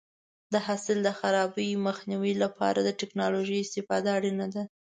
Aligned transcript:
د 0.53 0.55
حاصل 0.65 0.97
د 1.03 1.09
خرابي 1.19 1.69
مخنیوي 1.87 2.33
لپاره 2.43 2.79
د 2.83 2.89
ټکنالوژۍ 2.99 3.59
استفاده 3.61 4.09
اړینه 4.17 4.47
ده. 4.53 4.63